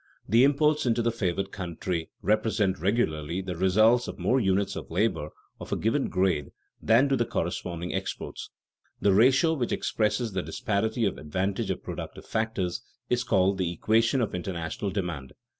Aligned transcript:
The 0.27 0.43
imports 0.43 0.87
into 0.87 1.03
the 1.03 1.11
favored 1.11 1.51
country 1.51 2.09
represent 2.23 2.79
regularly 2.79 3.39
the 3.39 3.55
results 3.55 4.07
of 4.07 4.17
more 4.17 4.39
units 4.39 4.75
of 4.75 4.89
labor 4.89 5.29
of 5.59 5.71
a 5.71 5.75
given 5.75 6.09
grade 6.09 6.49
than 6.81 7.07
do 7.07 7.15
the 7.15 7.23
corresponding 7.23 7.93
exports. 7.93 8.49
The 8.99 9.13
ratio 9.13 9.53
which 9.53 9.71
expresses 9.71 10.31
the 10.33 10.41
disparity 10.41 11.05
of 11.05 11.19
advantage 11.19 11.69
of 11.69 11.83
productive 11.83 12.25
factors 12.25 12.81
is 13.11 13.23
called 13.23 13.59
"the 13.59 13.71
equation 13.71 14.21
of 14.21 14.33
international 14.33 14.89
demand." 14.89 15.33